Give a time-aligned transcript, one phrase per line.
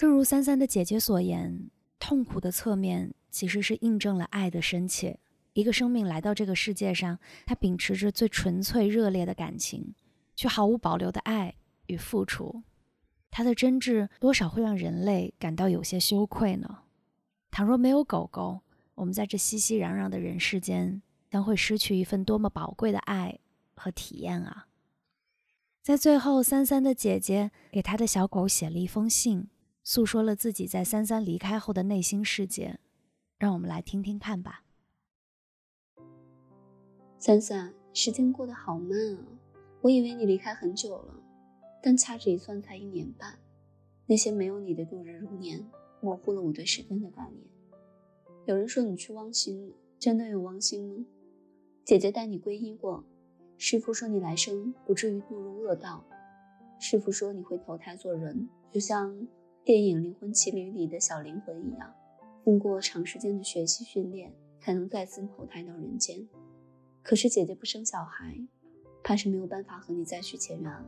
[0.00, 1.68] 正如三三的姐姐所言，
[1.98, 5.20] 痛苦的侧面其实是印证了爱的深切。
[5.52, 9.94] 一个生命来到这个世界上，他秉持着最纯粹热烈的感情，
[10.34, 11.54] 却毫无保留的爱
[11.88, 12.62] 与付出。
[13.30, 16.78] 他的真挚多少会让人类感到有些羞愧呢？
[17.50, 18.62] 倘若没有狗狗，
[18.94, 23.38] 我们在这熙熙攘攘的人世间，将会失去一份多么宝贵的爱
[23.74, 24.68] 和体验啊！
[25.82, 29.48] 在最后，三三的姐姐给他的小狗写了一封信，
[29.92, 32.78] 诉说了自己在三三离开后的内心世界。
[33.40, 34.62] 让我们来听听看吧。
[37.18, 39.26] 三三，时间过得好慢啊！
[39.80, 41.20] 我以为你离开很久了，
[41.82, 43.36] 但掐指一算，才一年半。
[44.06, 45.60] 那些没有你的度日如年，
[46.00, 47.42] 模糊了我对时间的概念。
[48.44, 51.04] 有人说你去汪星，真的有汪星吗？
[51.84, 53.04] 姐姐带你皈依过。
[53.58, 56.04] 师傅说你来生不至于堕入恶道。
[56.78, 59.26] 师傅说你会投胎做人，就像
[59.62, 61.94] 电影《灵魂奇旅》里的小灵魂一样，
[62.46, 66.26] 经过长时间的学习训练，才能再次投胎到人间。
[67.02, 68.34] 可是姐姐不生小孩，
[69.04, 70.86] 怕是没有办法和你再续前缘了。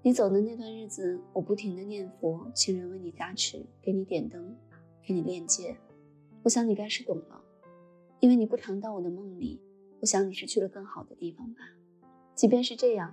[0.00, 4.56] 你走的那段日子，我不停的念佛，请人为你加持，给你点灯，
[5.04, 5.76] 给你链接。
[6.44, 7.42] 我想你该是懂了，
[8.20, 9.60] 因为你不常到我的梦里。
[10.00, 11.60] 我想你是去了更好的地方吧。
[12.36, 13.12] 即便是这样，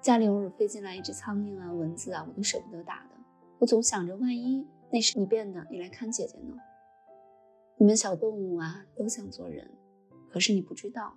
[0.00, 3.06] 家里偶尔飞进来一只苍蝇啊、蚊子啊，我都舍不得打。
[3.62, 6.56] 我总想着，万一那是你变的，你来看姐姐呢？
[7.76, 9.70] 你们小动物啊，都想做人，
[10.28, 11.16] 可是你不知道，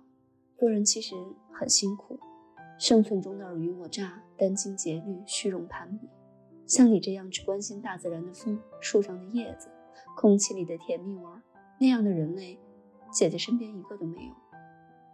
[0.56, 1.16] 做人其实
[1.52, 2.16] 很辛苦。
[2.78, 6.08] 生存中的尔虞我诈、殚精竭虑、虚荣攀比，
[6.66, 9.68] 像你这样只关心大自然的风、树上的叶子、
[10.16, 11.42] 空气里的甜蜜味儿
[11.80, 12.60] 那样的人类，
[13.10, 14.32] 姐姐身边一个都没有。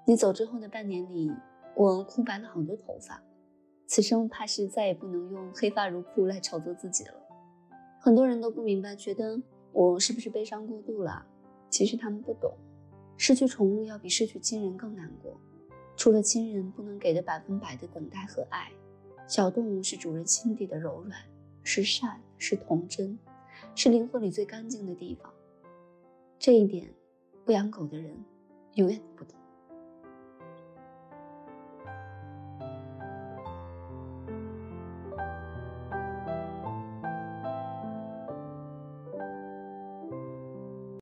[0.06, 1.32] 你走之后的半年里，
[1.76, 3.22] 我枯白了好多头发，
[3.92, 7.12] 此生怕是再也不能用黑发如瀑来炒作自己了。
[8.00, 9.38] 很多人都不明白，觉得
[9.70, 11.26] 我是不是悲伤过度了？
[11.68, 12.56] 其实他们不懂，
[13.18, 15.38] 失去宠物要比失去亲人更难过。
[15.94, 18.72] 除了亲人不能给的百分百的等待和爱，
[19.28, 21.20] 小动物是主人心底的柔软，
[21.62, 23.18] 是善，是童真，
[23.74, 25.30] 是灵魂里最干净的地方。
[26.38, 26.88] 这一点，
[27.44, 28.16] 不养狗的人
[28.76, 29.36] 永远不懂。